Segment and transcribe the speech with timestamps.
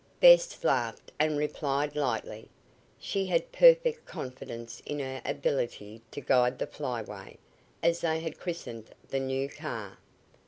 [0.19, 2.49] Bess laughed and replied lightly.
[2.97, 7.37] She had perfect confidence in her ability to guide the Flyaway,
[7.83, 9.99] as they had christened the new car.